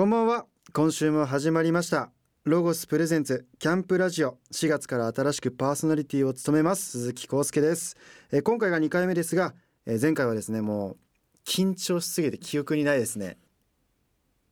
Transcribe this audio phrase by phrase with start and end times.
[0.00, 0.46] こんばんは。
[0.72, 2.10] 今週も始まりました。
[2.44, 4.38] ロゴスプレゼンツキャンプラジオ。
[4.50, 6.92] 4月から新しくパーソナリティを務めます。
[6.92, 7.98] 鈴木康介です、
[8.32, 9.52] え今回が2回目ですが、
[9.84, 10.96] え前回はですねもう
[11.44, 13.36] 緊張しすぎて記憶にないですね。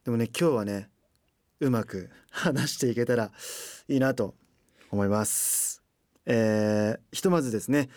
[0.04, 0.90] でもね今日はね
[1.60, 3.30] うまく話していけたら
[3.88, 4.34] いいなと
[4.90, 5.82] 思います。
[6.26, 7.88] えーひとまずですね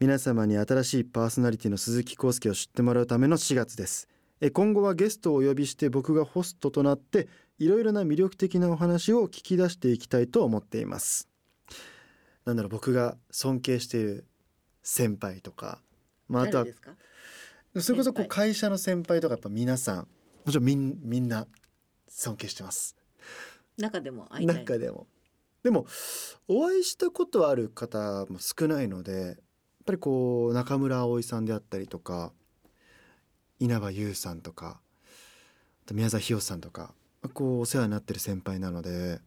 [0.00, 4.08] 皆様に新しいパーソナリティの鈴木康介を知ってもらうための4月です。
[4.52, 7.28] 今後はゲストをお呼びして僕がホストとなって
[7.58, 11.28] いろいろな魅力的なお話を聞き出していきたいと思っています。
[12.44, 14.26] なんだろう僕が尊敬している
[14.82, 15.80] 先輩とか、
[16.28, 16.66] まあ、あとは
[17.78, 19.96] それこそこう会社の先輩とかやっぱ皆さん
[20.44, 21.46] もちろんみんみんな
[22.08, 22.94] 尊敬してます。
[23.78, 25.06] 中でも中でも。
[25.62, 25.86] でも
[26.46, 29.36] お会いしたことある方も少ないのでやっ
[29.84, 32.32] ぱりこう中村葵さんであったりとか
[33.58, 34.80] 稲葉優さんとか
[35.92, 36.94] 宮沢ひよさんとか
[37.32, 39.20] こうお世話になってる先輩なので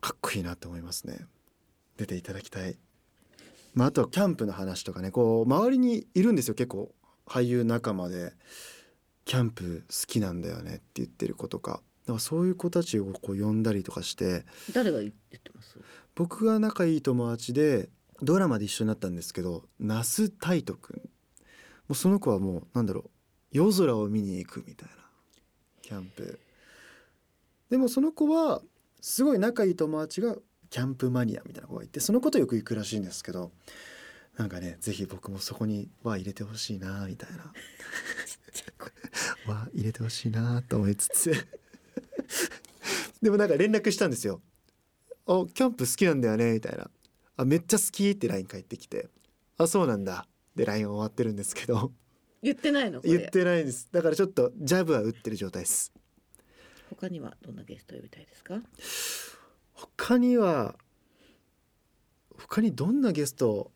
[0.00, 1.26] かっこいいなと思いますね。
[1.96, 2.76] 出ていただきたい、
[3.74, 6.54] まあ、あとはキャンプの話とかねこう周りにいるんですよ。
[6.54, 6.92] 結構
[7.26, 8.32] 俳優仲間で
[9.24, 11.82] キャンプ好きなんだよねって言ってる子とか。
[12.04, 15.78] だからそういう子たちをこう呼んだりとかして誰が言ってます？
[16.16, 17.88] 僕が仲いい友達で
[18.20, 20.96] ドラマで一緒になったんですけど那須泰斗くん。
[20.96, 21.02] も
[21.90, 23.10] うその子はもうなんだろう
[23.52, 25.02] 夜空を見に行くみたいな。
[25.82, 26.38] キャンプ。
[27.70, 28.62] でもその子は
[29.00, 30.36] すごい仲いい友達が
[30.70, 33.50] キャンプマニアみたいな子がいてその子とよく行くらしいんですけど
[34.38, 37.52] なんかねぜひ僕もそこには入れてほしいなみたいな。
[39.46, 41.32] は入れてほしいなと思いつつ。
[43.20, 44.40] でもなんか連絡したんですよ
[45.26, 46.90] 「あキャンプ好きなんだよね」みたいな
[47.36, 49.08] 「あめっちゃ好き」って LINE 返ってきて
[49.58, 51.92] 「あそうなんだ」で LINE 終わってるんですけど。
[52.42, 53.00] 言ってないの？
[53.00, 53.88] 言ってないんです。
[53.92, 55.92] だからちょっとジャブは打ってる状態です。
[56.90, 58.60] 他にはどんなゲストを呼びたいですか？
[59.72, 60.74] 他には
[62.38, 63.70] 他にどんなゲスト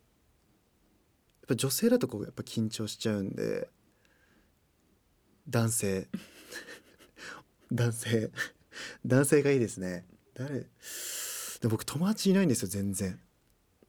[1.40, 3.68] やっぱ女性だとこうやっぱ緊張しちゃうんで
[5.48, 6.08] 男性。
[7.72, 8.30] 男性。
[9.06, 10.04] 男性がいいですね。
[10.34, 10.60] 誰？
[10.60, 10.66] で
[11.64, 13.18] も僕友達いないんですよ全然。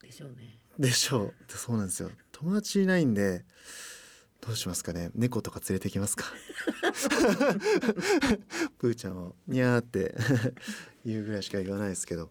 [0.01, 0.59] でしょうね。
[0.79, 1.33] でしょう。
[1.49, 2.11] そうなんですよ。
[2.31, 3.43] 友達いないんで
[4.41, 5.09] どうしますかね？
[5.15, 6.25] 猫とか連れてきますか？
[8.77, 10.15] プーちゃんをニャーって
[11.05, 12.29] 言うぐらいしか言わないですけど。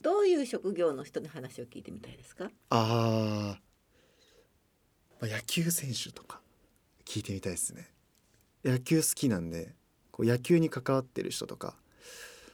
[0.00, 2.50] どういう職業の人に話を聞いてみたいですか？
[2.70, 6.40] あー、まあ野球選手とか
[7.06, 7.90] 聞いてみたいですね。
[8.64, 9.74] 野球好きなんで
[10.10, 11.76] こう野球に関わってる人とか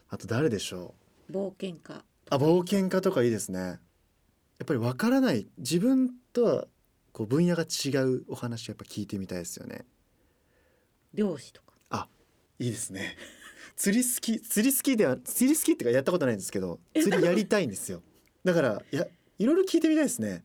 [0.09, 0.95] あと誰でしょ
[1.29, 1.33] う？
[1.33, 3.59] 冒険家あ冒険家とかいいですね。
[3.59, 3.79] や
[4.65, 6.69] っぱりわからない自分とは
[7.13, 9.85] こう分野が違うお話をやっぱ聞いてみたいですよね。
[11.15, 11.71] 漁師とか。
[12.59, 13.17] いいですね。
[13.75, 18.03] 釣り好き釣り好きでは釣り好きってかやったことないんですけど釣りやりたいんですよ。
[18.45, 19.07] だからいや
[19.39, 20.45] いろいろ聞いてみたいですね。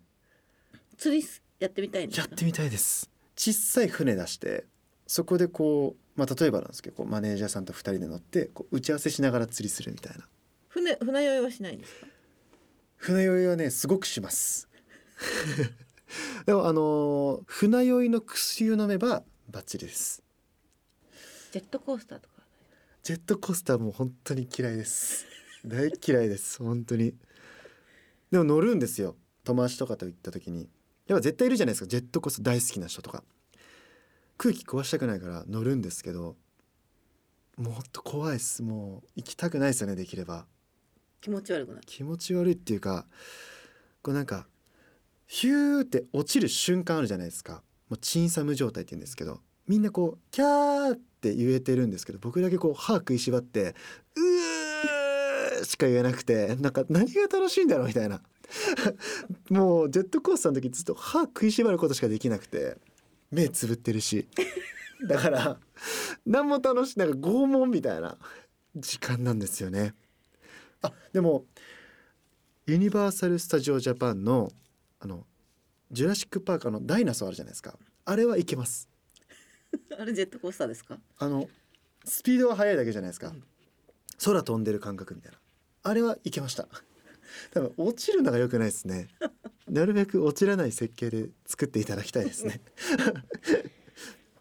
[0.98, 3.09] 釣りすやってみたいやってみたいです。
[3.36, 4.66] 小さい船出して
[5.06, 10.26] そこでこう、まあ、例えばなんですけどこうマネージャーさんと2人で乗ってこう打ち合わせしながら釣りするみたいな。
[10.70, 12.08] 船船酔いはしないんですか？
[12.96, 14.70] 船酔いはねすごくします
[16.45, 20.23] でもあのー船酔いの薬を飲めばバッチリです。
[21.51, 22.35] ジェットコースターとか
[23.03, 25.25] ジェットコースターも本当に嫌いです。
[25.66, 26.59] 大嫌いです。
[26.59, 27.16] 本当に。
[28.31, 29.16] でも乗るんですよ。
[29.43, 30.69] 友達とかと行った時に。
[31.07, 31.88] やっぱ絶対いるじゃないですか。
[31.88, 33.23] ジェットコースター大好きな人とか。
[34.37, 36.35] 空気壊したくないから乗るんですけど
[37.57, 38.63] もうほんと怖いです。
[38.63, 40.45] もう行きたくないですよねできれば。
[41.22, 41.83] 気持ち悪くなる。
[41.85, 43.07] 気持ち悪いっていうか
[44.01, 44.47] こうなんか
[45.28, 47.63] ヒューって落ちる瞬間あるじゃないですか。
[47.90, 49.41] もうチンサム状態って言うんですけど。
[49.68, 53.75] みんなこうキャーって言えてるんですけど僕だけこう歯食いしばって
[54.16, 58.22] うーしか言えなくてなんか何が楽しいんだろうみたいな。
[59.50, 62.78] もうジェットコースターの時ずっと歯食いしばることしかできなくて
[63.31, 64.28] 目つぶってるし。
[65.08, 65.59] だから
[66.25, 68.18] 何も楽しいなんか拷問みたいな
[68.75, 69.96] 時間なんですよね。
[70.82, 71.46] あでも
[72.67, 74.52] ユニバーサル・スタジオ・ジャパンの
[75.00, 75.26] あの
[75.92, 77.78] ジュラシック・パークあのダイナソーあるじゃないですか。
[78.06, 78.90] あれはいけます。
[79.97, 80.97] あれジェットコースターですか？
[81.18, 81.50] あの
[82.03, 83.44] スピードが速いだけじゃないですか、うん
[84.24, 85.38] 空飛んでる感覚みたいな。
[85.84, 86.70] あれはいけました。
[87.52, 89.09] 多分落ちるのが良くないですね。
[89.68, 92.62] なるべく落ちらない設計で作っていただきたいですね。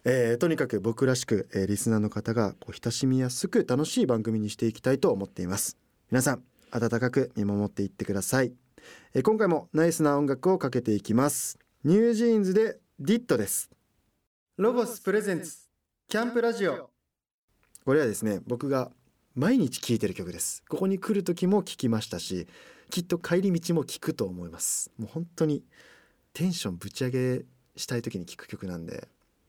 [0.04, 5.76] えーとにかく僕らしく、えーリスナーの方がこう親しみやすく楽しい番組にしていきたいと思っています。
[6.10, 8.52] 皆さん温かく見守っていってください、
[9.14, 11.58] え今回もナイスな音楽をかけていきます。
[11.84, 13.70] ニュージーンズでディットです。
[14.56, 15.56] ロボスプレゼンツ
[16.08, 16.90] キャンプラジオ。
[17.84, 18.90] これはですね僕が
[19.34, 20.62] 毎日聴いてる曲です。
[20.68, 22.46] ここに来る時も聴きましたし
[22.90, 24.90] きっと帰り道も聴くと思います。
[24.96, 25.64] もう本当に
[26.32, 27.44] テンションぶち上げ
[27.76, 29.08] したい時に聴く曲なんで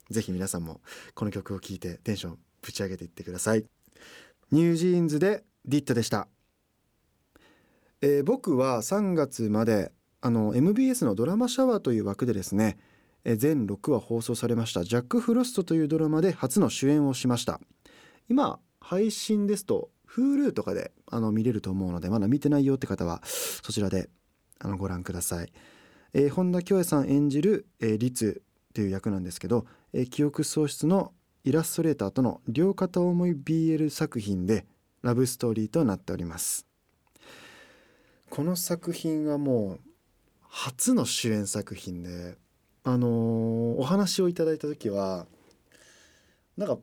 [0.10, 0.82] ぜひ皆さんも
[1.14, 3.66] この曲を聴いてテンションぶち上げていってください。
[4.52, 6.28] ニュージーンズでディットでした、
[8.02, 12.78] えー僕は3月まであの MBS のドラマシャワーという枠でですね
[13.24, 14.84] えー全6話放送されました。
[14.84, 17.60] ジャック・フロストというドラマで初の主演をしました。
[18.30, 24.10] 今配信ですと Hulu とかであの見れると思うのでまだ見てないよって方はそちらで
[24.60, 25.52] あのご覧ください、
[26.14, 28.42] えー本田恭也さん演じる、えー、律
[28.74, 31.12] という役なんですけど、えー記憶喪失の
[31.44, 34.66] イラストレーターとの両片思い BL 作品で
[35.02, 36.66] ラブストーリーとなっております。
[38.30, 39.80] この作品はもう
[40.42, 42.38] 初の主演作品で
[42.84, 43.12] あのー
[43.78, 45.26] お話をいただいた時は
[46.58, 46.78] なんか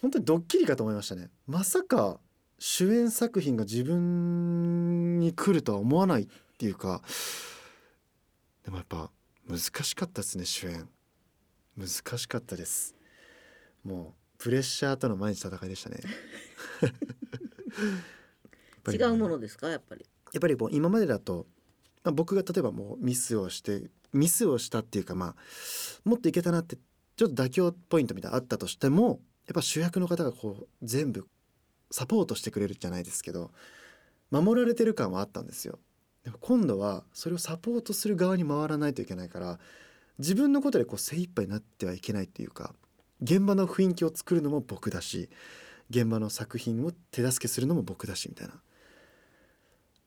[0.00, 1.30] 本当にドッキリかと思いましたね。
[1.46, 2.18] まさか
[2.58, 6.26] 主演作品が自分に来るとは思わないっ
[6.58, 7.02] ていうか
[8.64, 9.10] でもやっぱ
[9.48, 10.88] 難しかったですね主演。
[11.76, 11.88] 難
[12.18, 12.94] しかったです。
[13.84, 15.98] もうプレッシャーとの毎日戦いでしたね。
[18.92, 19.68] 違うものですか？
[19.68, 21.46] やっぱりやっぱりこう今までだと、
[22.02, 25.34] まあ、僕が例えばもうミスをしてミスをしたっていうかまあ
[26.04, 26.76] もっといけたなって
[27.16, 31.26] ちょっと妥協ポイントみたいなあったとしてもやっぱ主役の方がこう全部
[31.90, 33.52] サポートしてくれるじゃないですけど
[34.30, 35.78] 守られてる感はあったんですよ。
[36.24, 39.58] でも今度はそれをサポートする側に回らないといけないから
[40.18, 42.74] 自分のことでこう精一杯になってはいけないっていうか
[43.22, 45.28] 現場の雰囲気を作るのも僕だし
[45.90, 48.54] 現場の作品を手助けするのも僕だしみたいな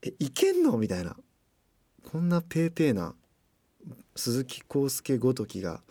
[0.04, 0.78] えいけんの？
[0.78, 1.16] みたいな。
[2.04, 3.16] こんなペーペーな
[4.16, 5.82] 鈴木浩介ごときが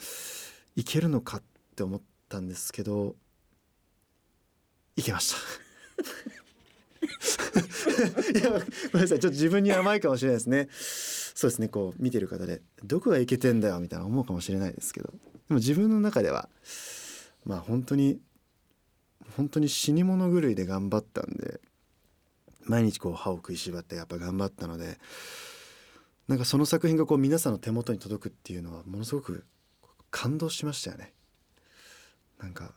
[0.75, 1.43] いけるのかっ
[1.75, 3.17] て思ったんですけど
[4.97, 5.37] いけました。
[8.39, 8.59] いやご
[8.95, 9.09] めんなさい。
[9.09, 10.69] ちょっと自分に甘いかもしれないですね。
[10.71, 11.69] そうですね。
[11.69, 15.11] こう見てる方でどこがいけてんだよみたいな思うかもしれないですけど。
[15.11, 15.17] で
[15.51, 16.49] も自分の中では
[17.45, 18.21] まあ本当に
[19.37, 21.61] 本当に死に物狂いで頑張ったんで
[22.67, 24.99] 毎日こう歯を食いしばってやっぱ頑張ったので
[26.29, 29.45] なんかその作品がこう皆さんの手元に届くっていうのはものすごく
[30.11, 31.13] 感動しましたよね。
[32.41, 32.73] なんか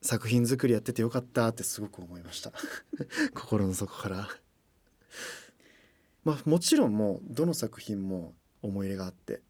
[0.00, 2.52] 作品作りやっててよかったってすごく思いました。
[3.34, 4.28] 心の底から。
[6.24, 9.42] まあもちろんもうどの作品も思い入れがあって。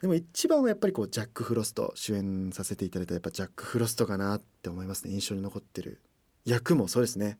[0.00, 5.12] でも一番はやっぱりこうジャック・フロスト主演させていただいたやっぱジャック・フロストかなって思いますね。
[5.12, 6.00] 印象に残ってる
[6.44, 7.38] 役もそうですね。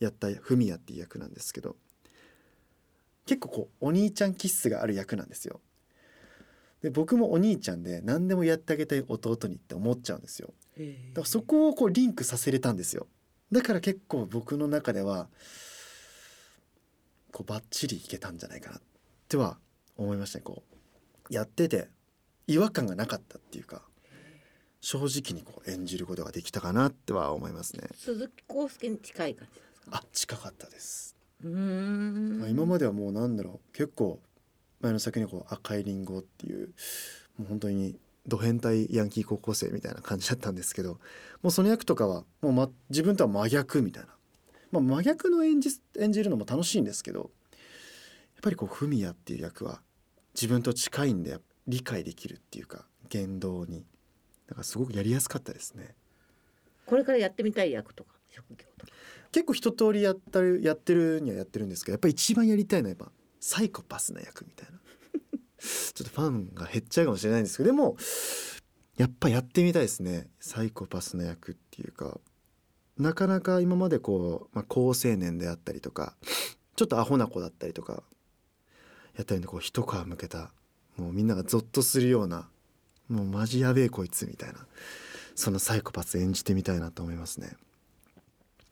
[0.00, 1.76] やったフミヤっていう役なんですけど
[3.26, 5.60] 結構こうお兄ちゃん気質がある役なんですよ。
[6.82, 10.52] で僕もお兄ちゃんで何でもやってあげたい弟にって思っちゃうんですよ。
[10.78, 13.06] だからそこをこうリンクさせれたんですよ。
[13.52, 15.28] だから結構僕の中では
[17.32, 18.80] こうバッチリいけたんじゃないかなっ
[19.28, 19.58] ては
[19.96, 20.44] 思いましたね。
[20.44, 20.62] こ
[21.30, 21.88] うやってて
[22.46, 23.82] 違和感がなかったっていうか
[24.80, 27.88] 正直にこう演じることができたかなっては思いますね。
[27.94, 29.96] 鈴木康介に近い感じですか？
[29.98, 32.38] あ近かったです、うーん。
[32.40, 33.72] まあ今まではもうなんだろう。
[33.72, 34.20] 結構
[34.80, 36.68] 前の作にこう赤いリンゴっていう
[37.36, 41.00] もう本当にド変態ヤンキー高校生みたいな感じだったんですけど
[41.42, 44.10] もうその役とかはもう、ま、自分とは真逆みたいな、
[44.70, 47.28] まあ、真逆の演じ演じるのも楽しいんですけどやっ
[48.42, 49.82] ぱりこうフミヤっていう役は
[50.34, 53.84] 自分と近いんで理解できるっていうか言動に。
[54.46, 55.94] だからすごくやりやすかったですね。
[56.86, 58.92] これからやってみたい役とか職業とか。
[59.32, 64.78] 結構一通りやったるやってるにはやってるんですけどやっぱり一番やりたいのはやっぱサイコパスな役みたいな。
[65.60, 67.96] ちょっとファンが減っちゃうかもしれないんですけどでも
[68.96, 70.30] やっぱやってみたいですね。
[70.40, 72.20] サイコパスな役っていうか。
[73.00, 76.14] なかなか今までこう、まあ、高青年であったりとか
[76.76, 78.02] ちょっとアホな子だったりとか
[79.16, 80.50] やったりでこう一皮むけた
[80.96, 82.48] もうみんながゾッとするような
[83.08, 84.66] もうマジやべえこいつみたいな
[85.34, 87.56] そのサイコパス演じてみたいなと思いますね。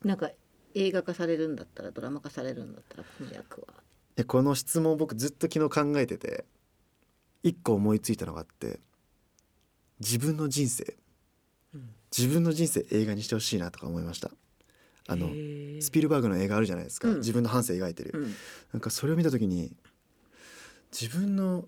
[0.04, 0.30] なんか
[0.74, 3.68] 映画化されるんだったらドラマ化されるんだったらこの役は。
[4.16, 6.44] でこの質問僕ずっと昨日考えてて
[7.42, 8.80] 一個思いついたのがあって
[10.00, 10.96] 自分の人生。
[11.74, 11.90] うん。
[12.16, 14.30] 自分の人生映画にしてほしいなとか思いました。
[15.10, 15.28] あの
[15.80, 17.16] スピルバーグの映画あるじゃないですか、うん。
[17.18, 18.34] 自分の半生描いてる、うん。
[18.72, 19.74] なんかそれを見た時に
[20.92, 21.64] 自分の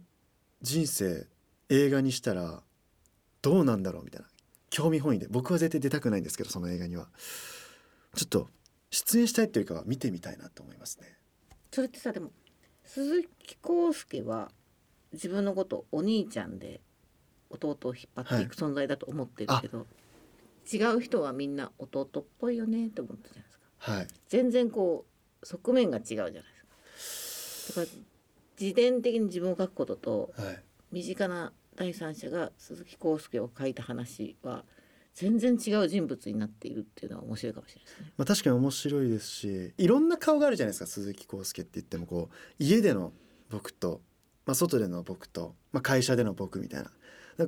[0.63, 1.27] 人生
[1.69, 2.63] 映画にしたら
[3.43, 4.27] どうなんだろうみたいな。
[4.69, 5.27] 興味本位で。
[5.29, 7.09] 僕は絶対出たくないんですけどその映画には
[8.15, 8.49] ちょっと
[8.91, 11.17] 出演したいっていうかは見てみたいなと思いますね。
[11.73, 12.33] それってさでも
[12.85, 14.51] 鈴木康介は
[15.13, 16.81] 自分のことお兄ちゃんで
[17.51, 19.87] 弟を引っ張っていく存在だと思ってるけど、
[20.73, 23.93] 違う人はみんな弟っぽいよねって思ったじゃないですか。
[23.93, 24.07] はい。
[24.29, 25.05] 全然こ
[25.43, 26.43] う側面が違うじゃないで
[26.99, 27.81] すか。
[27.81, 27.99] だから
[28.61, 30.63] 自伝的に自分を書くこととはい。
[30.93, 34.65] 身近な第三者が鈴木康介を書いた話は
[35.15, 38.13] 全然違う人物になっているっていうのは面白いかもしれないですね。
[38.17, 43.13] まあ、確かに面白いですしいろんな顔があるじゃないですか鈴木康介って言ってもこう家での
[43.51, 44.01] 僕と、
[44.47, 46.91] まあ、外での僕と、まあ、会社での僕みたいな。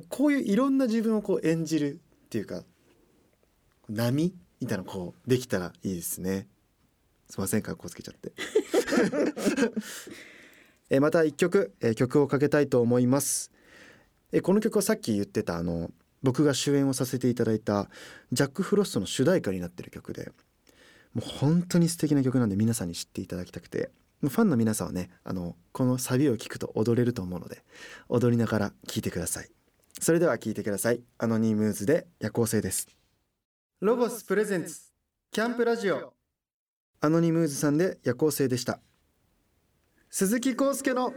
[0.09, 2.63] こういういろんな自分をこう演じるっていうか
[3.89, 6.47] 波みたいなのこうできたらいいですね。
[7.29, 8.31] すいません格好つけちゃって。
[10.89, 13.51] えーまた一曲、えー曲をかけたいと思います。
[14.31, 15.91] えーこの曲はさっき言ってたあの
[16.23, 17.89] 僕が主演をさせていただいた
[18.31, 20.31] ジャック・フロストの主題歌になってる曲で
[21.13, 27.63] もう本当に素敵な曲なんで皆さんに知っていただきたくてファンの皆さんはねあのこのサビを聴くと踊れると思うので
[28.07, 29.49] 踊りながら聴いてください。
[29.99, 31.01] それでは聴いてください。
[31.17, 32.87] アノニムーズで夜行性です。
[33.79, 34.81] ロゴスプレゼンツ
[35.31, 36.13] キャンプラジオ。
[37.01, 38.79] アノニムーズさんで夜行性でした。
[40.09, 41.13] 鈴木康介の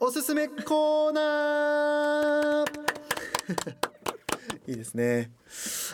[0.00, 2.66] おすすめコーナー
[4.68, 5.30] いいですね、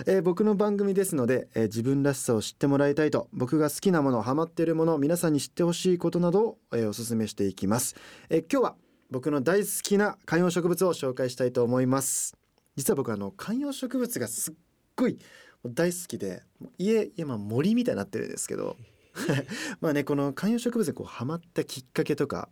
[0.06, 7.96] えー僕の番組ですので、えー自分らしさを知ってもらいたいと僕が好きなものハマっているもの皆さんに知ってほしいことなどを、えーおすすめしていきます、
[8.30, 8.76] えー今日は
[9.10, 12.34] 僕の大好きな観葉植物を紹介したいと思います。
[12.76, 14.54] 実は僕あの観葉植物がすっ
[14.96, 15.18] ごい
[15.66, 16.42] 大好きで
[16.78, 18.78] 家今森みたいになってるんですけど
[19.82, 22.48] まあねこの観葉植物にこうハマったきっかけとか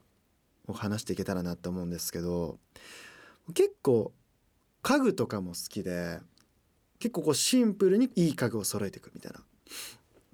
[0.66, 2.58] を話していけたらなと思うんですけど
[3.54, 4.12] 結構
[4.82, 6.18] 家具とかも好きで
[6.98, 9.42] 結構こうシンプルにいい家具を揃えていくみたいなっ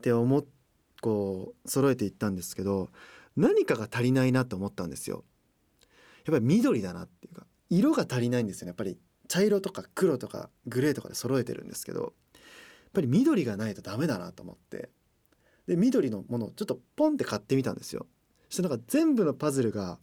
[0.02, 0.44] て思っ
[1.00, 2.90] こう揃えていったんですけど
[3.36, 5.24] 何かが足りないなと思ったんですよ。
[6.24, 8.98] やっぱり緑だなっていうか色が足りないんですよねやっぱり
[9.28, 12.10] 茶色とか黒とかグレーとかで揃えてるんですけどやっ
[12.92, 14.88] ぱり緑がないとダメだなと思って
[15.68, 18.06] で緑のものをちょっとポンって買ってみたんですよ。
[18.48, 19.98] そしたらなんか全部のパズルが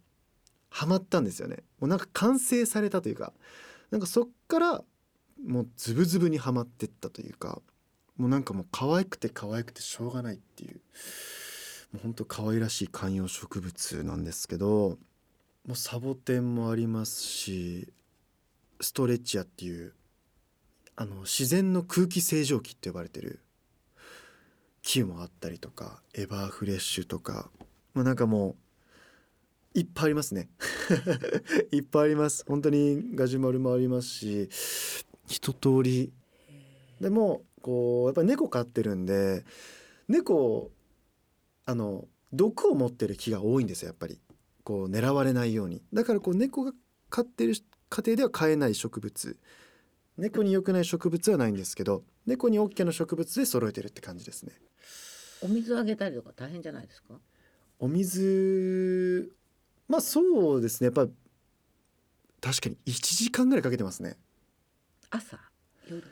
[0.69, 1.57] はまったんですよね。
[1.79, 3.33] もうなんか完成されたというか
[3.93, 4.83] なんかそっから
[5.45, 7.61] もうズブズブにはまってったというか
[8.17, 10.81] もうなんかもう可愛くて可愛くてしょうがないっていう
[11.91, 14.97] もうほんと可愛らしい観葉植物なんですけど
[15.67, 17.93] もうサボテンもありますし
[18.81, 19.93] ストレッチアっていう
[20.95, 23.41] あの自然の空気清浄機って呼ばれてる
[24.81, 27.51] 木もあったりとかエバーフレッシュとか
[27.93, 28.55] まあなんかもう
[29.73, 30.49] いっぱいありますね。
[31.71, 32.43] いっぱいあります。
[32.47, 34.49] 本当にガジュマルもありますし
[35.27, 36.11] 一通り。
[37.01, 39.43] でもこうやっぱり猫飼ってるんで
[40.07, 40.71] 猫
[41.65, 44.19] あの毒を持ってる木が多いんですよやっぱり。
[44.63, 45.81] こう狙われないように。
[45.91, 46.73] だからこう猫が
[47.09, 47.53] 飼ってる
[47.89, 49.37] 家庭では飼えない植物。
[50.17, 54.53] 猫に良くない植物はないんですけど猫に OK の植物で揃えてるって感じですね。
[55.41, 57.19] お水あげたりとか大変じゃないですか？
[57.79, 59.35] お水
[59.87, 60.85] まあそうですね。
[60.85, 61.07] やっぱ
[62.41, 64.17] 確かに1時間ぐらいかけてますね。
[65.09, 65.39] 朝
[65.89, 66.03] 夜。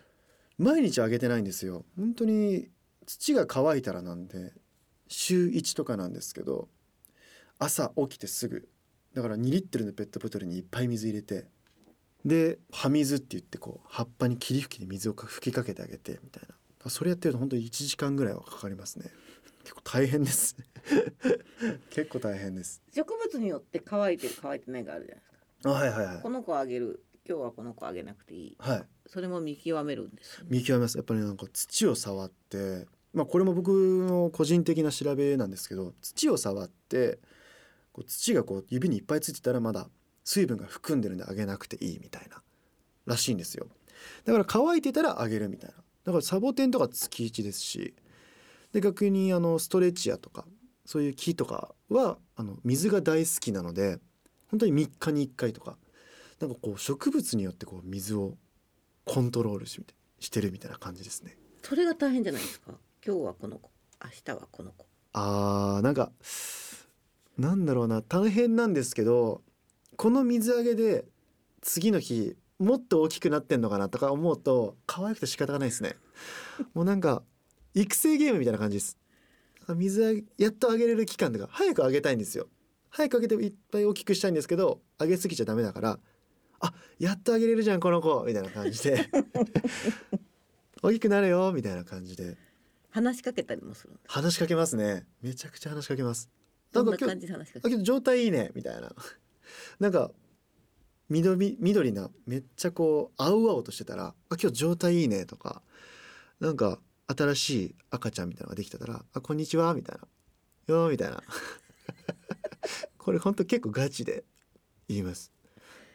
[0.58, 1.86] 毎日あげてないんですよ。
[1.98, 2.70] 本当に
[3.06, 4.54] 土が乾いたらなんで
[5.08, 6.70] 週1とかなんですけど
[7.60, 8.70] 朝起きてすぐ
[9.14, 11.48] だから2リットルのペットボトルにいっぱい水入れて
[12.24, 16.56] で葉水って言ってこう葉っぱに霧吹きで水をか吹きかけてあげてみたいな。
[16.90, 19.12] それやってると本当に1時間ぐらいはかかりますね
[19.64, 20.56] 結構大変です。
[21.90, 22.82] 結構大変です。
[22.94, 25.32] 植物によって乾いてる乾いてないがあるじゃないです
[25.64, 25.70] か。
[25.70, 26.22] あはいはいはい。
[26.22, 27.04] この子あげる。
[27.28, 28.56] 今日はこの子あげなくていい。
[28.60, 28.84] はい。
[29.08, 30.40] それも見極めるんです。
[30.40, 30.48] よね。
[30.50, 30.98] 見極めます。
[30.98, 37.20] やっぱりなんか土を触ってまあこれも僕の個人的な調べなんですけど土を触って
[37.92, 39.90] こう土がこう指にいっぱいついてたらまだ
[40.24, 42.42] 水分が含んでるんであげなくていいみたいな
[43.06, 43.68] らしいんですよ。
[44.26, 45.76] だから乾いてたらあげるみたいな。
[46.04, 47.94] だからサボテンとか月1ですし
[48.74, 50.46] で逆にあのストレッチアとか
[50.86, 54.00] そういう木とかはあの水が大好きなので
[54.50, 55.78] 本当に3日に1回とか
[56.40, 58.36] なんかこう植物によってこう水を
[59.06, 59.82] コントロールし
[60.20, 61.38] してるみたいな感じですね。
[61.64, 62.74] それが大変じゃないですか？
[63.06, 63.72] 今日はこの子、
[64.04, 64.86] 明日はこの子。
[65.14, 66.12] あーなんか
[67.38, 69.42] なんだろうな大変なんですけど
[69.98, 71.06] この水揚げで
[71.62, 75.96] 次の日もっと大きくなってんのかなとか思うと可愛くて仕方がないですね。
[76.74, 77.24] もうなんか
[77.74, 78.98] 育成ゲームみたいな感じです。
[79.76, 82.48] 水やっとあげれる期間とか早くあげたいんですよ。
[82.90, 86.00] 早くあげていっぱい大きくしたいんですけどあげすぎちゃダメだから
[86.60, 89.10] あやっとあげれるじゃんこの子みたいな感じで。
[90.84, 92.38] 大きくなれよみたいな感じで。
[92.90, 93.94] 話しかけたりもする。
[94.08, 95.06] 話しかけますね。
[95.22, 96.30] めちゃくちゃ話しかけます。
[96.74, 98.94] なんか今日どんな感じで話しかけあけど状態いいねみたいな。
[99.80, 100.12] なんか
[101.10, 105.62] 緑緑なめっちゃこう青々としてたら「あ今日状態いいね」とか。
[106.40, 106.80] なんか
[107.16, 110.08] 新しい赤ちゃんみたいなのができてたら「あこんにちは」みたいな
[110.74, 111.22] 「よー」みたいな。
[112.98, 114.24] これほんと結構ガチで
[114.88, 115.32] 言います。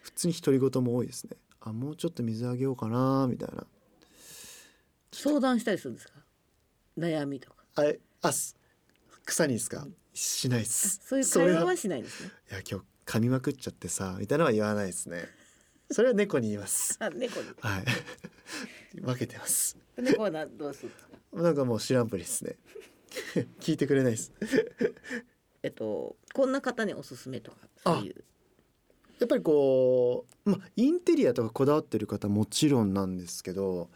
[0.03, 1.37] 普通に独り言も多いですね。
[1.61, 3.67] あもうちょっと水あげようかなみたいな。
[5.13, 6.15] 相談したりするんですか？
[6.99, 7.65] 悩みとか。
[7.77, 8.57] あれあす。
[9.25, 11.01] 草にですかしないっす。
[11.05, 12.31] そういう会話はしないですね。
[12.51, 15.29] いや今日噛みまくっちゃってさみたいなのは言わないですね。
[15.91, 16.97] それは猫に言います。
[17.03, 17.49] あ猫に。
[17.61, 17.85] はい。
[19.01, 20.93] 分けてます猫はな どうする
[21.33, 22.57] なんかもう知らんぷりですね。
[23.61, 24.33] 聞いてくれないです。
[25.63, 28.25] えっとこんな方におすすめとかそういう。
[29.19, 33.91] やっぱりこうまあインテリアとかこだわってる方もちろんなんですけど、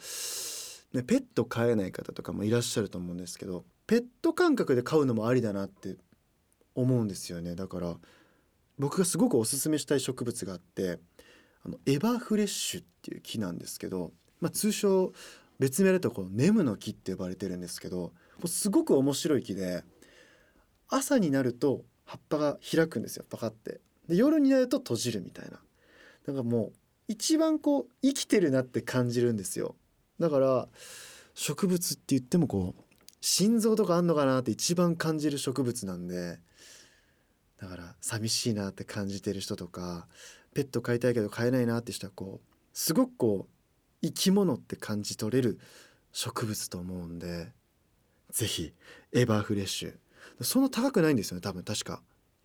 [0.92, 5.98] ね、ペット飼えない方とかもいらっしゃると思うんですけどペット感覚で飼うのもありだなって
[6.74, 7.54] 思うんですよね。
[7.54, 7.96] だから
[8.78, 10.98] 僕がすごくおすすめしたい植物があって
[11.64, 15.12] あのエバーフレッシュっていう木なんですけど、まあ、通称
[15.60, 18.12] 別名だとこのネムの木って呼ばれてるんですけど
[18.46, 19.84] すごく面白い木で
[20.88, 23.80] 朝になると葉っぱが開くんですよパカって。
[24.08, 25.60] で夜になると閉じるみたいな。
[26.26, 26.72] なんかもう
[27.06, 29.76] 一番こう生きてるなって感じるんですよ。
[30.18, 30.68] だから
[31.34, 32.82] 植物って言ってもこう
[33.20, 36.38] 心臓とかあんのかなって一番感じる植物なんで
[37.60, 40.08] だから寂しいなって感じてる人とか
[40.54, 43.59] ペット飼いたいけど飼えないなって人はこうすごくこう
[44.02, 45.58] 生き物って感じ取れる
[46.12, 47.48] 植物と思うんで
[48.30, 48.72] ぜひ
[49.12, 49.94] エバーフレッシュ。
[50.42, 52.02] そんな高くないんですよね多分確か。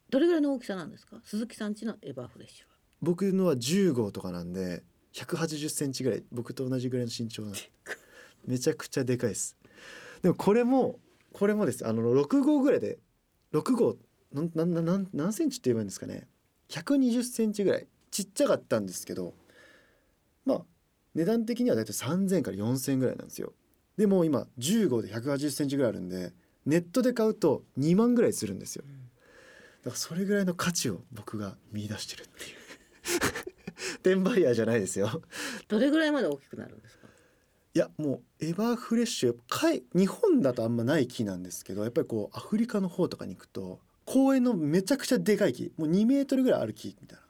[0.10, 1.18] どれぐらいの大きさなんですか？
[1.24, 2.72] 鈴木さんちのエバーフレッシュは。
[3.02, 4.84] 僕のは10号とかなんで
[5.14, 6.24] 180センチぐらい。
[6.32, 7.60] 僕と同じぐらいの身長なんで。
[8.46, 9.56] めちゃくちゃでかいです。
[10.22, 11.00] でもこれも
[11.34, 11.88] これもです。
[11.88, 13.00] あの6号ぐらいで
[13.54, 13.96] 6号
[14.34, 16.28] なんなんな何センチって言えばいいんですかね。
[16.70, 17.88] 120センチぐらい。
[18.12, 19.34] ちっちゃかったんですけど。
[20.46, 20.62] まあ
[21.16, 23.54] 値段的にはだいたい3000から4000ぐらいなんですよ。
[23.98, 26.34] でも今10号で180センチぐらいあるんで
[26.66, 28.84] ネットで買うと2万ぐらいするんですよ。
[28.84, 28.90] だ
[29.86, 32.58] からそれぐらいの価値を僕が見出してるっていう。
[34.02, 35.22] 転売ヤーじゃないですよ。
[35.68, 37.08] どれぐらいまで大きくなるんですか？
[37.74, 47.26] いやもうエバーフレッシュかい日本だとあんまない木なんですけどやっぱりこうアフリカの方とかに行くと公園のめちゃくちゃでかい木もう2メートルぐらいある木みたいな。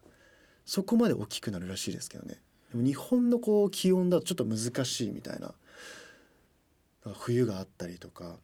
[0.65, 2.41] そこまで大きくなるらしいですけどね
[2.75, 5.53] でも日本のこう気温だとちょっと難しいみたいな。
[7.13, 8.37] 冬があったりとか。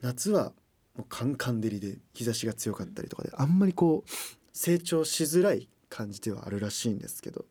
[0.00, 0.52] 夏は
[0.94, 4.10] もうカンカン照りで日差しが強かったりとかであんまりこう
[4.52, 7.46] 成長しづらい感じではあるらしいんですけど。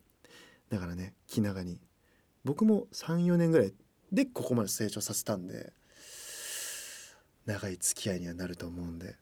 [0.70, 1.78] だからね気長に。
[2.42, 3.74] 僕も34年ぐらい
[4.10, 5.74] でここまで成長させたんで
[7.44, 9.16] 長い付き合いにはなると思うんで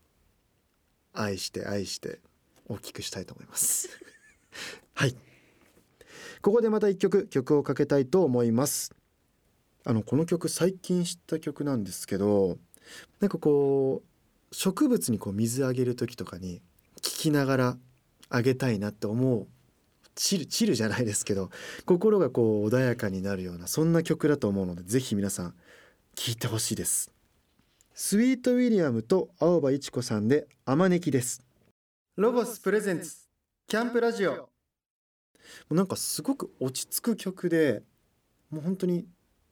[1.13, 2.21] 愛して愛して
[2.69, 3.89] 大きくしたいと思います。
[4.95, 5.17] はい。
[6.47, 8.95] ここでまた一曲曲をかけたいと思います。
[9.85, 12.59] あのこの曲最近知った曲なんですけど
[13.19, 16.63] なんかこう植物にこう水あげる時とかに
[17.03, 17.79] 聴きながら
[18.29, 19.49] あげたいなって思う
[20.15, 21.51] チルチルじゃないですけど
[21.85, 25.55] 心がこう穏やかになるようなそんな曲だと思うのでぜひ皆さん
[26.15, 27.11] 聴いてほしいです。
[27.93, 31.43] スイートウィリアムと青葉一子さんで「あまねき」です。
[32.15, 33.17] ロゴスプレゼンツ
[33.67, 34.56] キャンプラジオ。
[35.71, 37.83] なんかすごく落ち着く曲で
[38.51, 39.07] もう本当に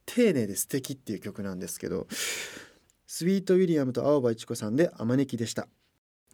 [0.05, 2.07] 丁寧で素敵っていう曲なんですけど
[3.07, 5.67] スイートウィリアムと青葉一子さんで「あまねき」でした。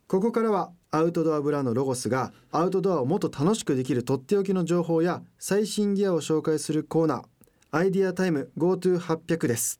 [0.08, 7.24] ここからはアウトドアブランドロゴスがアウトドアをもっと楽しくできるとっておきの情報や最新ギアを紹介するコーナー
[7.71, 9.80] アイディアタイム GoTo800 です。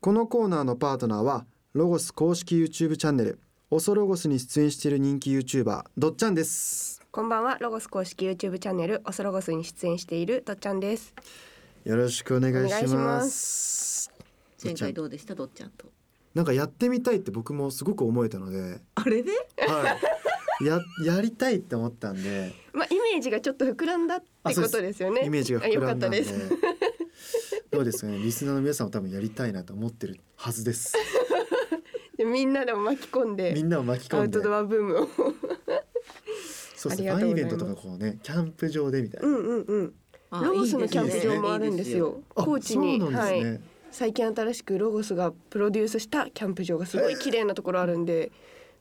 [0.00, 7.01] このコーナーのパートナーはロゴス公式 YouTube チャンネルオソロゴスに出演している人気 YouTuber どっちゃんです。
[7.14, 7.58] こんばんは。
[7.60, 11.14] ロゴス公式 YouTube チャンネルオソロゴスに出演しているとっちゃんです。
[11.84, 14.10] よろしくお願いします。
[14.64, 15.34] 前回どうでした？
[15.34, 15.84] どっちゃんと。
[16.34, 19.30] なんかやってみたいって僕もすごく思えたので、あれで？
[19.58, 19.98] は
[20.62, 22.54] い、ややりたいって思ったんで。
[22.72, 25.26] まあイメージがちょっと膨らんだってことですよね。
[25.26, 26.56] イメージがあよ膨んだんでからったで。
[27.14, 28.20] す どうですかね？
[28.20, 30.94] リスナーの皆さんも多分やりたいなと思ってるはずです。
[32.16, 34.38] でみんなでも巻き込んみでんなを巻き込んで。
[34.38, 35.08] アウトドアブームを
[36.82, 37.54] そうそうフありがとうございます。
[37.54, 39.94] ァンイベントとかこうねキャンプ場でみたいな、うんうんうん。
[40.30, 42.20] あロゴスのキャンプ場もあるんですよ。
[42.34, 43.60] あ高知にそうなんですね、はい
[43.92, 48.32] 最近新しくロゴスがプロデュースしたキャンプ場がすごい綺麗なところあるんで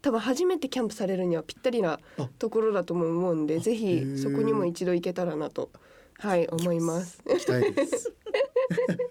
[0.01, 4.17] 多分初めてキャンプされるにはぴったりなあところだとも思うんでぜへひー。
[4.17, 5.69] そこにも一度行けたらなと
[6.17, 7.21] はい思います。
[7.25, 8.13] です。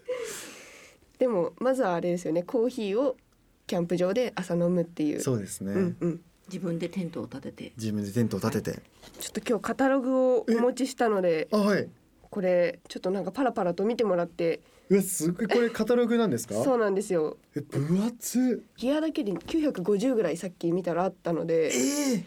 [1.19, 2.45] でもまずはあれですよね。
[2.45, 3.19] コーヒーを
[3.67, 5.21] キャンプ場で朝飲むっていう。
[5.21, 6.21] そうですね、うんうん、
[6.53, 7.73] 自分でテントを立てて。
[7.77, 8.83] 自分でテントを立てて。
[9.21, 11.89] ちょっと今日カタログをお持ちしたのであはい。
[12.31, 14.61] これちょっとなんかパラパラと見てもらって。
[14.89, 16.55] うわすごいこれカタログなんですか？
[16.65, 17.37] そうなんですよ。
[17.57, 22.25] え分厚ギアだけで950ぐらいさっき見たらあったのでええ。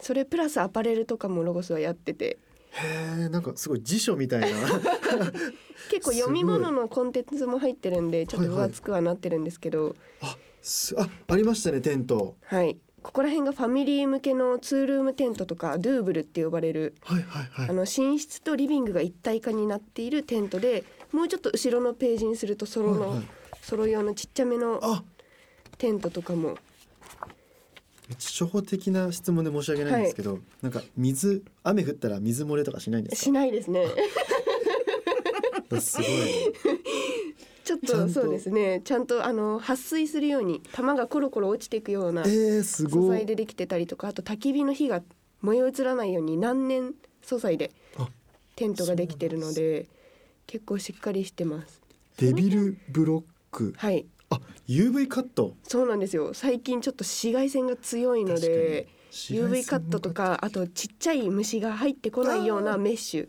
[0.00, 2.38] それプラスアパレルとかもロゴスはやってて。
[2.74, 4.46] へえなんかすごい辞書みたいな。
[5.90, 9.94] 結構読み物のコンテンツも入ってるんでちょっと分厚くはなってるんですけど。
[10.22, 12.36] あすあありましたねテント。
[12.44, 17.68] はいここら辺がファミリー向けのツールームテントとかドゥーブルって呼ばれるはいはいはい。
[17.70, 23.26] あの寝室とリビングが一体化になっているテントでもうちょっと後ろのページにするとソロの、はいはい。
[23.62, 25.02] ソロ用のちっちゃめのあ。
[25.78, 26.56] テントとかも。
[28.08, 33.86] めっちゃ初歩的な質問で申し訳ないんですけど、なんか水雨降ったら水漏れとかしないんですしかないですね。
[35.80, 36.06] すごい
[37.64, 38.08] ちょっとと。
[38.08, 38.80] そうですね。
[38.84, 45.02] ちゃんとあの撥水するように玉がコロコロ落ちていくような素材でできてたりとかあと焚き火の火が
[45.40, 48.08] 燃え移らないように難燃素材であ
[48.56, 49.86] テントができてるので
[50.46, 51.80] 結構しっかりしてます。
[52.18, 53.74] デビルブロック。
[53.76, 54.06] はい。
[54.30, 55.54] あ UV カット？
[55.62, 56.34] そうなんですよ。
[56.34, 63.28] 最近ちょっと紫外線が強いので UV カットとかあとちっちゃい虫が入ってこないようなメッシュ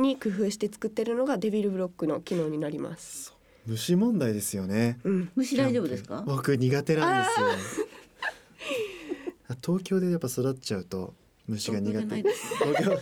[0.00, 3.33] に工夫して作ってるのがデビルブロックの機能になります。
[3.66, 4.98] 虫問題ですよね。
[5.04, 6.22] うん、虫大丈夫ですか？
[6.26, 7.46] 僕苦手なんですよ。
[9.48, 11.14] あ 東京でやっぱ育っちゃうと
[11.46, 12.22] 虫が苦手。
[12.22, 12.56] です。
[12.64, 12.98] 東京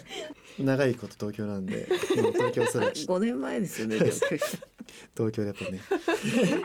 [0.65, 3.97] 長いこと東京なんででも東京育ち5年前ですよね
[5.17, 5.43] 東京。
[5.43, 5.81] でやっぱね。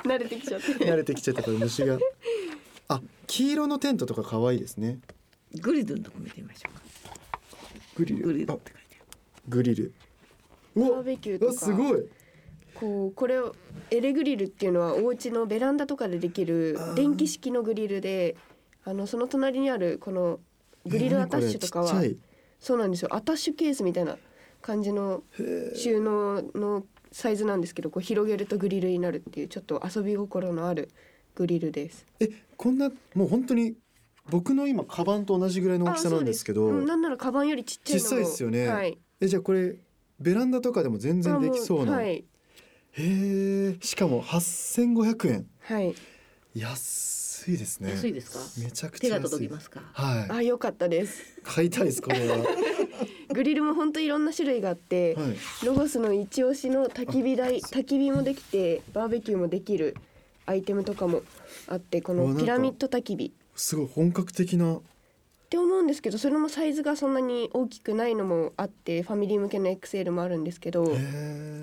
[0.03, 0.67] 慣れてきちゃって。
[0.73, 1.97] 慣れてきちゃったから虫が。
[2.89, 4.99] あ黄色のテントとか可愛いですね。
[5.61, 6.81] グリルのとこ見てみましょうか。
[7.95, 8.23] グリル。
[8.25, 9.05] グリルあって書いてある。
[9.49, 9.93] グリル。
[10.75, 12.05] うわバーベキューとうかわすごい
[12.79, 13.55] こうこれを
[13.89, 18.35] エレグリルっていうのはお家のベランダとかでできる電気式のグリルで
[18.83, 20.39] あのその隣にあるこの
[20.85, 22.03] グリルアタッシュとかは
[22.59, 23.13] そうなんですよ。
[23.13, 24.17] アタッシュケースみたいな
[24.61, 25.23] 感じの
[25.75, 30.89] 収納のサイズなんですけどこう広げるとグリルになるっていうちょっと遊び心のある
[31.35, 32.05] グリルです。
[32.19, 33.75] えこんなもう本当に
[34.29, 38.67] 僕の今カバンと同じぐらいの大きさなんですけどううんなんならカバンよりちっちゃい小さいですよね。
[38.67, 38.97] はい。
[39.19, 39.77] えじゃあこれ
[40.19, 42.23] ベランダとかでも全然できそうな、はい
[42.97, 45.45] へえしかも8500円。
[45.61, 45.93] はい。
[46.55, 47.91] 安いですね。
[47.91, 48.63] 安いですか？
[48.65, 49.29] めちゃくち手がゃ安い。
[49.31, 49.81] 届きますか？
[49.93, 50.31] はい。
[50.31, 51.21] あ良かったです。
[51.43, 52.45] 買いたいですこれは、は
[53.33, 55.15] グリルも本当いろんな種類があって、
[55.63, 59.95] い、ロゴスの一押しの焚き火台焚き火もできてバーベキューもできる
[60.47, 61.21] アイテムとかも
[61.67, 63.31] あってこのピラミッド焚き火。
[63.55, 64.79] すごい本格的な
[65.47, 70.93] って思うんですけどそれもサイズがそんなに大きくないのもあってファミリー向けの XL もあるんですけど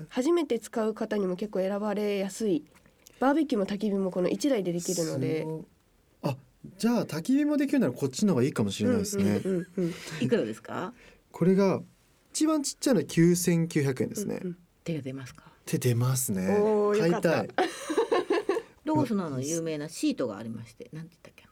[0.09, 2.65] 初めて使う方にも結構選ばれやすい。
[3.19, 5.45] バーベキューも焚き火もこの1台でできるので。
[6.23, 6.35] あ
[6.77, 9.39] じゃあ焚き火もできるならこっちの方がいいかもしれないですね、
[10.19, 10.91] いくらですか？
[11.31, 11.81] これが
[12.33, 14.57] 一番ちっちゃいのは9900円ですね、うんうん。
[14.83, 15.43] 手が出ますか？
[15.65, 16.57] 手出ますね。
[16.99, 17.49] 買いたい。
[18.83, 21.44] ロゴスのあの有名なシートがありましてなんて言ったっけ？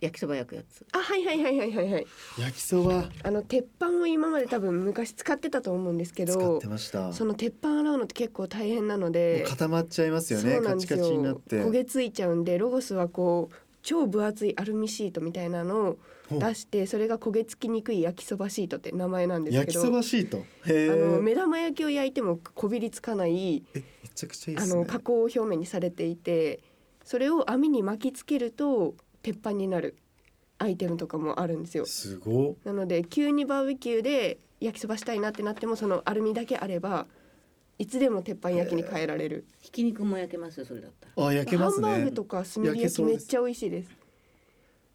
[0.00, 0.86] 焼きそば焼くやつ。
[0.92, 2.06] あはいはいはいはいはいはい。
[2.38, 3.10] 焼きそば。
[3.22, 7.12] あの鉄板を今まで多分昔使ってたと思うんですけ使っどてました。
[7.12, 11.14] その鉄板洗うのって結構大変なので固まっちゃいますよねそうなカチカんですよ。
[11.14, 11.56] チになって。
[11.56, 15.98] 焦げついちゃうんでロゴスはこう超分厚いアルミシートみたいなのを
[16.30, 20.44] 出してそれが焦げつきにくい焼きそばシートって名前なんです焼きけどそばシート？
[20.66, 23.82] へあのえ目玉焼きを焼いてもこびりつかないえめ
[24.14, 24.80] ちゃくちゃいいであすね。
[24.80, 26.60] の加工表面にされていて
[27.04, 29.96] それを網に巻きつけると鉄板になる
[30.58, 31.86] アイテムとかもあるんですよ。
[31.86, 37.06] すごっなので急にバーベキューで焼きそばしたいなってなってもそのアルミだけあれば
[37.78, 39.46] いつでも鉄板焼きに変えられる。
[39.60, 43.90] ひき肉も焼けますよそれだったらあ焼けますねハンバーグとか炭火焼きめっちゃ美味しいです。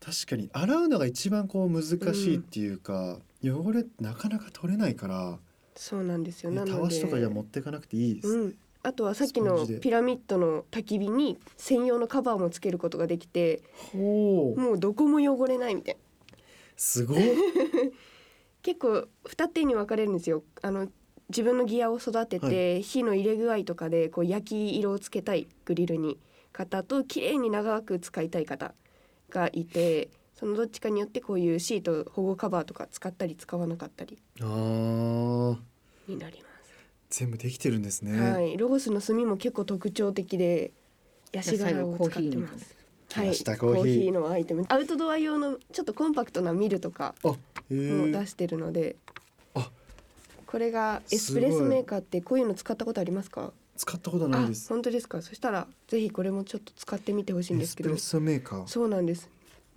[0.04, 1.84] 確かに洗うのが一番こう難
[2.14, 5.40] しいっていうか、汚れなかなか取れないから、
[5.76, 6.52] そうなんですよ。
[6.52, 6.74] ねなので。
[6.74, 8.56] たわしとかじゃ持っていかなくていいです、うん。
[8.84, 13.62] あとはさっきのピラミッドの焚き火に専用のカバーもつけることができて
[13.94, 15.96] もうどこも汚れないみたい。
[15.96, 16.02] な
[16.76, 17.18] すごっ。
[18.62, 20.44] 結構二手に分かれるんですよ。
[20.62, 20.90] あの
[21.30, 26.20] 自分のギアを育てて、火の入れ具合とかでこう焼き色をつけたいグリルに
[26.52, 28.74] 方と綺麗に長く使いたい方
[29.30, 34.20] がいてそのどっちかによってこういうシート保護カバーとか使ったり使わなかったり
[36.08, 36.53] になりま
[37.14, 38.58] 全部できてるんですす、ね、はい。
[38.58, 40.72] ロゴスの炭も結構特徴的で
[41.32, 42.76] ヤシ殻を使ってます。
[43.14, 43.28] はい。
[43.28, 44.66] コーコーヒーのアイテム。
[44.68, 47.38] アウトドア用のちょっとコンパクトなミルとかも
[47.70, 48.96] え出してるので、
[49.54, 49.70] あ。
[50.48, 53.52] これがエスプレッソメーカーってこういうの使ったことありますか？
[53.78, 54.68] 使ったことないあです。
[54.70, 55.22] 本当ですか？
[55.22, 57.92] そしたらぜひこれもちょっと使ってみてほしいんですけど。
[57.92, 58.68] エスプレッソメーカー。
[58.68, 59.30] そうなんです。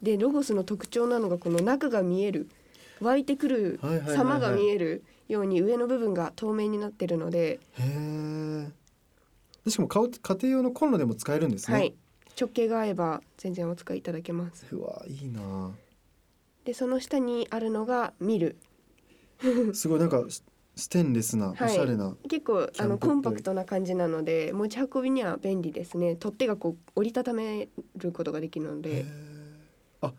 [0.03, 2.49] でロゴスの特徴なのがこの中が見える
[3.03, 4.17] 湧いてくるはいはいはいはい。
[4.17, 8.71] 様が見えるように上の部分が透明になってるので、へえ
[9.65, 10.09] でしかも家
[10.43, 11.95] 庭用のコンロでも使えるんですね、はい、
[12.41, 14.67] 直径が合えば全然お使いいただけます。
[14.71, 15.73] うわいいな。
[16.65, 18.57] でその下にあるのがミル。
[19.75, 20.45] すごいなんかス
[20.77, 21.71] ステンレスなおはい。
[21.71, 23.09] しゃれな、結構キャンプっぽい。
[23.09, 26.17] あのコンパクトな感じなので持ち運びには便利ですね。
[26.17, 29.05] 取っ手がこう折りたためることができるのへでえ
[30.03, 30.13] あ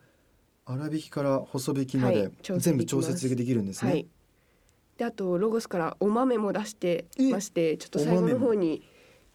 [0.66, 2.60] 粗引きから細引きまではい。
[2.60, 4.08] 全部調節できるんですね、はい
[4.98, 8.82] であとロゴスからお豆も出してましてちょっと最後の方に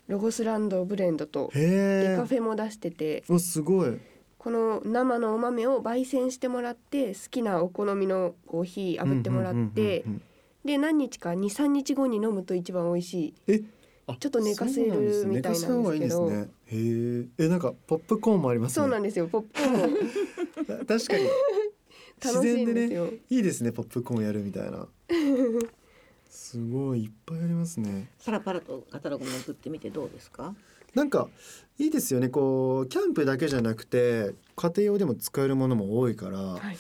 [0.09, 2.09] ロゴスランドブレンドとへえ。
[2.11, 3.99] デカフェも出しててわすごい。
[4.39, 10.05] この生のお豆を焙煎してもらって好きなお好みのコーヒー炙ってもらって
[10.65, 13.35] で何日か23日後に飲むと一番美味しい。
[13.47, 13.61] え
[14.19, 15.33] ちょっと寝かせるみたいなんですけど。
[15.33, 16.49] 寝かせた方がいいですね。
[16.67, 17.45] へえ。
[17.45, 18.83] えなんかポップコーンもありますね。
[18.83, 19.91] そうなんですよポップコーン。
[19.91, 19.97] も
[20.87, 21.29] 確かに
[22.23, 24.87] 自楽しい然でねんですよいいですねポップコーンやるみたいな。
[26.31, 28.11] すごいいっぱいありますね。
[28.25, 30.55] パラパラとカタログめくってみてどうですか？
[30.95, 31.29] なんか
[31.79, 36.79] いいですよねこうキャンプだけじゃなくて家庭用でも使えるものも多いから、はい。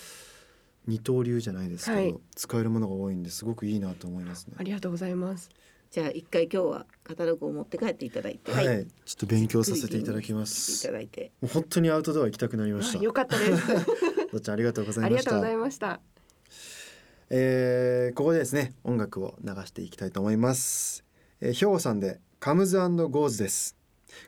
[0.86, 2.14] 二刀流じゃないですけど、はい。
[2.34, 4.54] 使えるものが多いんですごくいいなと思いますね。
[4.58, 5.48] ありがとうございます。
[5.92, 11.30] じゃあ一回今日はカタログを持って帰っていただいて、はい、ちょっと勉強させていただきまいすただいて。
[11.40, 12.98] もう本当にアウトドア行きたくなりました。
[12.98, 13.62] あよかったです
[14.32, 16.00] どっちゃんありがとうございましたありがとうございました
[17.30, 21.04] えーここでですね音楽を流していきたいと思います、
[21.40, 23.76] えー、兵庫さんでカムズゴーズです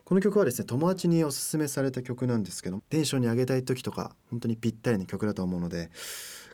[0.03, 0.45] この曲は。
[0.45, 5.89] ですね友達におすすめされた曲なんですけどテンションに上げたい時とか本当にぴったりな曲だと思うので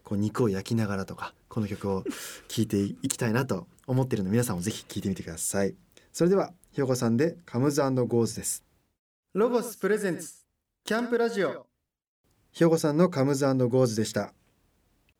[0.04, 2.04] こう肉を焼きながらとかこの曲を
[2.48, 5.76] 聴いていきたいなと思っているので皆さんもぜひ聴いてみてください
[6.12, 8.64] それでは兵庫さんでカムズゴーズです
[9.34, 10.46] ロゴスプレゼンツ
[10.84, 11.70] キャンプラジオ
[12.54, 14.34] 兵庫さんのカムズゴーズでした。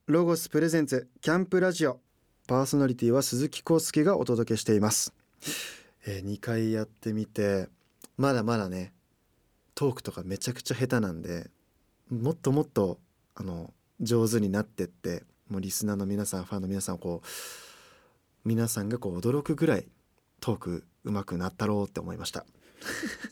[0.08, 2.00] ロゴスプレゼンツキャンプラジオ。
[2.48, 5.14] パーソナリティは鈴木康介がお届けしています、
[6.06, 7.70] えー、2回やってみて
[8.18, 8.92] まだまだね
[9.74, 11.50] トークとかめちゃくちゃ下手なんで
[12.10, 13.00] もっともっと
[13.36, 17.28] あの上手になってってもうリスナーの皆さんファンの皆さんこう
[18.44, 19.88] 皆さんがこう驚くぐらい
[20.42, 22.46] トーク上手くなったろうって思いました。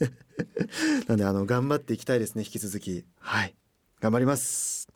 [1.09, 3.03] なんであの頑張っていきたいですね引き続き。
[3.19, 3.55] はい。
[3.99, 4.87] 頑張ります。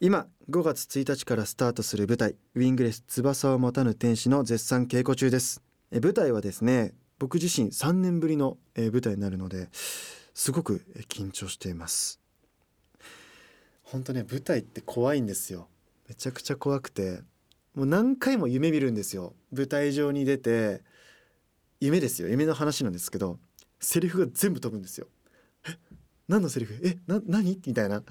[0.00, 5.60] 今5月1日からスタートする舞台「ウィングレス翼を持たぬ天使」の絶賛稽古中です。
[5.90, 9.68] え舞台はですね僕自身3年ぶりのえ舞台になるので
[10.32, 12.18] すごくえ緊張しています。
[13.82, 15.68] 本当ね舞台って怖いんですよ。
[16.08, 17.20] めちゃくちゃ怖くて
[17.74, 19.34] もう何回も夢見るんですよ。
[19.52, 20.82] 舞台上に出て
[21.78, 22.28] 夢ですよ。
[22.28, 23.38] 夢の話なんですけど
[23.80, 25.08] セリフが全部飛ぶんですよ。
[25.17, 25.17] え
[26.28, 26.78] 何のセリフ？
[26.84, 27.60] えな何？
[27.66, 28.02] みたいな。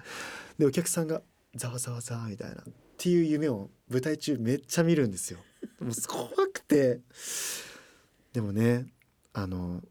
[0.57, 1.21] でお客さんが
[1.55, 2.55] ざわざわざわみたいな。
[2.55, 2.63] っ
[2.97, 5.39] ていう夢を舞台中めっちゃ見るんですよ。
[5.79, 6.99] もう怖くて。
[8.33, 8.87] でもね
[9.33, 9.81] あの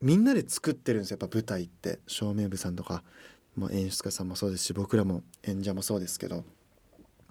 [0.00, 1.18] みんなで作ってるんですよ。
[1.20, 2.00] やっぱ舞台って。
[2.06, 3.04] 照明部さんとか、
[3.56, 6.44] まあ、演出家さんもそうですし僕らも演者もそうですけど。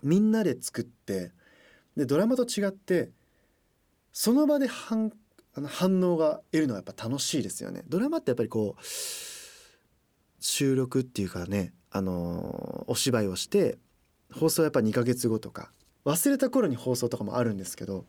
[0.01, 1.31] みんなで作って
[1.97, 3.09] でドラマと違って
[4.13, 5.11] その場で反
[5.55, 7.83] あの反応が得るのはやっぱ楽しいですよね。
[7.89, 8.81] ドラマってやっぱりこう
[10.39, 13.77] 収録っていうかねあのお芝居をして
[14.33, 15.71] 放送やっぱ2ヶ月後とか
[16.05, 18.05] 忘れた頃に放送とかもあるんですけど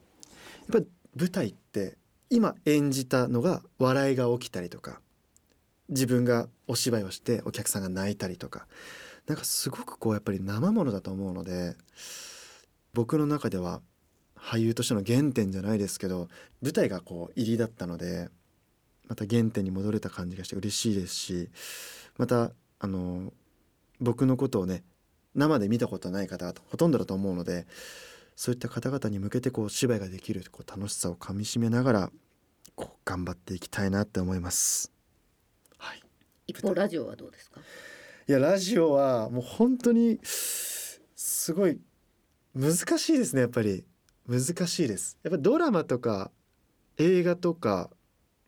[0.73, 1.97] やっぱ舞台って
[2.29, 5.01] 今演じたのが笑いが起きたりとか
[5.89, 8.67] 自分がお芝居をしてお客さんが泣いたりとか
[9.27, 11.75] なんかすごくこうやっぱり生ものだと思うので
[12.95, 13.81] 僕の中では
[14.37, 16.29] 俳優としての原点じゃないですけど
[16.63, 18.29] 舞台がこう入りだったので
[19.09, 21.49] また原点に戻れた感じがして嬉しいですし
[22.21, 23.33] またあの
[23.99, 24.85] 僕のことをね
[25.35, 27.67] 生で見たことない方がほとんどだと思うので
[28.37, 32.11] そういった方々に向けてこう芝居ができるこう楽しさをかみしめながら
[32.75, 34.93] こう頑張っていきたいなって思います。
[35.79, 36.03] はい、
[36.47, 37.61] 一方ラジオはどうですか？
[38.29, 41.01] いやラジオはもう本当にす
[41.55, 41.81] ごい
[42.55, 43.85] 難しいですねやっぱり。
[44.29, 45.19] 難しいです。
[45.25, 46.31] やっぱドラマとか
[46.99, 47.91] 映画とか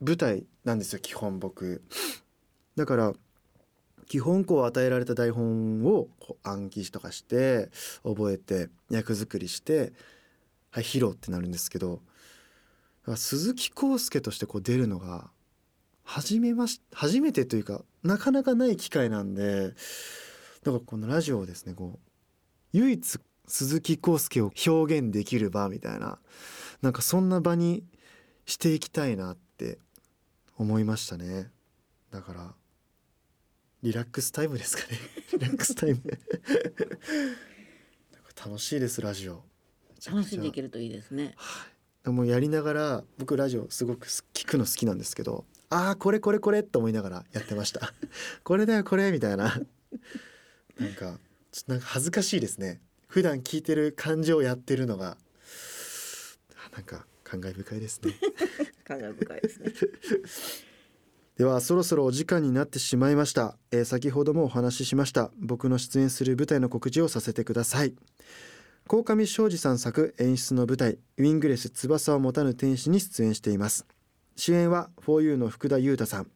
[0.00, 1.82] 舞台なんですよ基本僕。
[2.76, 3.12] だから
[4.06, 7.70] 基本こう与えられた台本をこう暗記とかして
[8.04, 9.92] 覚えて役作りして
[10.70, 12.00] はい披露ってなるんですけど
[13.16, 15.30] 鈴木浩介としてこう出るのが
[16.04, 19.70] 初めまし初めてというかなかなかない機会なんで
[20.62, 21.98] だからこのラジオをですねこう
[22.72, 26.18] 唯一鈴木浩介を表現できる場みたいな
[26.80, 27.84] なんかそんな場に
[28.46, 29.78] していきたいなって
[30.56, 31.50] 思いましたね。
[32.10, 32.54] だから
[33.82, 34.98] リラックスタイムですかね。
[35.34, 36.00] リラックスタイム。
[38.44, 39.44] 楽しいですラジオ。
[40.06, 41.34] め楽しんでいけるといいですね。
[42.04, 47.92] もうやりながら僕ラジオすごく聞くの好きなんですけどああこれこれこれと思いながらやってました。
[48.44, 49.60] これだよこれみたいな。
[50.78, 51.18] なんか
[51.50, 52.80] ちょっとなんか恥ずかしいですね。
[53.08, 55.18] 普段聞いてる感情をやってるのが
[56.72, 58.14] なんか感慨深いですね。
[58.84, 60.71] 感慨深いですね。
[61.38, 65.30] ではそろそろお時間になってしまいました、えー先ほどもお話ししました。
[65.38, 67.94] 僕の出演する舞台の告知をさせてください。
[68.86, 73.86] 鴻上庄司さん作演出の舞台ウィングレス翼を持たぬ天使に出演しています。
[74.36, 76.30] 主演は 4U の福田裕太さん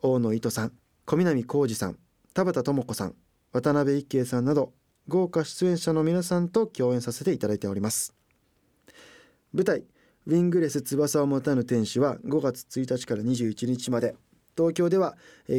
[0.00, 0.72] 大野糸さん
[1.04, 1.98] 小南浩二さん
[2.32, 3.14] 田畑智子さん
[3.52, 4.72] 渡辺一慶さんなど
[5.06, 8.14] 豪華出演者の皆さんと共演させていただいております。
[9.52, 9.84] 舞台
[10.26, 14.14] ウィングレス翼を持たぬ天使は5月1日から21日まで。
[14.56, 15.16] 東京では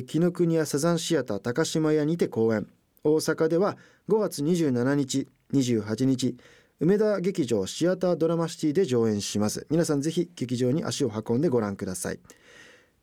[0.08, 2.68] 紀ノ国屋サザンシアター高島屋にて公演。
[3.04, 3.78] 大阪では
[4.10, 6.36] 5月27日28日
[6.80, 9.68] 梅田劇場シアタードラマシティで上演します。
[9.70, 12.20] 皆さんぜひ劇場に足を運んでご覧ください。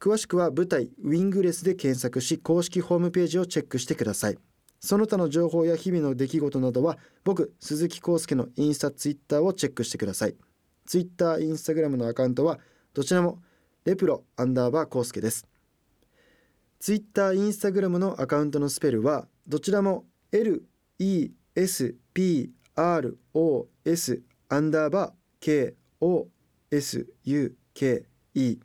[0.00, 4.38] 詳しくは舞台ウィングレスで検索し公式ホームページをチェックしてください。
[4.80, 10.34] その他の情報や日々の出来事などは僕鈴木康介のインスタツイッターをチェックしてください。
[10.86, 12.58] ツイッター、インスタグラムのアカウントは
[12.94, 13.40] どちらも
[13.84, 15.46] レプロアンダーバーコウスケです。
[16.78, 20.64] ツイッター、インスタグラムのアカウントのスペルはどちらも L
[20.98, 26.26] E S P R O S アンダーバー K O
[26.70, 28.58] S U K E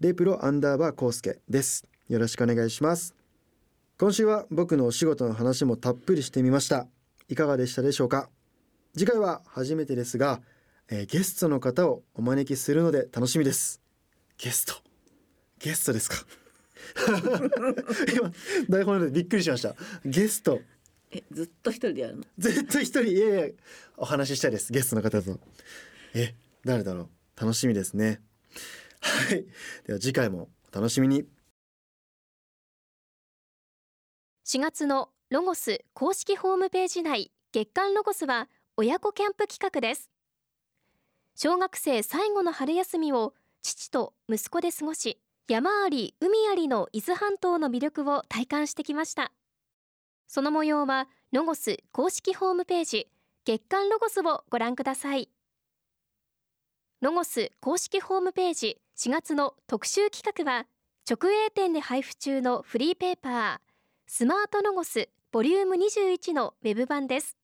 [0.00, 1.86] レプロアンダーバーコウスケです。
[2.08, 3.14] よろしくお願いします。
[3.98, 6.86] 今週は僕のお仕事の話もたっぷりしてみました。
[7.28, 8.28] いかがでしたでしょうか？
[8.96, 10.40] 次回は初めてですが
[10.88, 13.80] えーゲストの方をお招きするので楽しみです。
[14.38, 14.74] ゲスト？
[15.58, 16.16] ゲストですか？
[18.14, 18.30] 今
[18.68, 19.74] 台本でびっくりしました。
[20.04, 20.60] ゲスト。
[21.10, 22.24] えずっと一人でやるの？
[22.38, 23.02] 絶対一人。
[23.04, 23.54] いやいや
[23.96, 24.72] お話ししたいです。
[24.72, 25.40] ゲストの方と。
[26.14, 27.02] え誰だろ
[27.36, 27.40] う？
[27.40, 28.20] 楽しみですね。
[29.00, 29.44] はい。
[29.86, 31.24] では次回もお楽しみに。
[34.46, 40.08] 4月のロゴス公式ホームページ内月間ロゴスは親子キャンプ企画です
[41.38, 49.32] 小学生最後の春休みを父と息子で過ごし山あり海ありの伊豆半島の魅力を体感してきました。
[50.26, 53.08] その模様はロゴス公式ホームページ
[53.44, 55.28] 月間ロゴスをご覧ください。
[57.02, 60.66] ロゴス公式ホームページ4月の特集企画は
[61.06, 63.58] 直営店で配布中のフリーペーパー
[64.06, 67.36] スマートロゴスボリューム21のウェブ版です。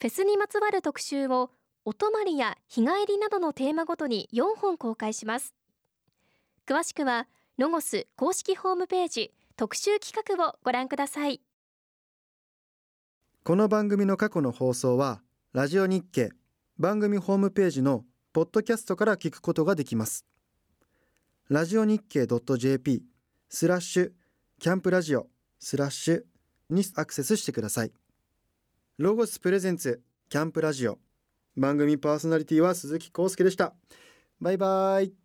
[0.00, 1.50] フェスにまつわる特集を
[1.84, 5.54] お泊まりや日帰りなどのテーマごとに4本公開します。
[6.66, 7.26] 詳しくは
[7.58, 11.40] ロゴス公式ホームページ特集企画をご覧ください。
[13.42, 16.30] この番組の過去の放送はラジオ日経
[16.78, 20.24] 番組ホームページのポッドキャストから聞くことができます。
[21.48, 23.02] ラジオ日経 .jp
[23.48, 24.12] スラッシュ
[24.60, 25.26] キャンプラジオ
[25.58, 26.22] スラッシュ
[26.70, 27.92] にアクセスしてください。
[28.98, 30.98] ロゴスプレゼンツキャンプラジオ。
[31.56, 33.74] 番組パーソナリティは鈴木康介でした。
[34.40, 35.21] バイバイ。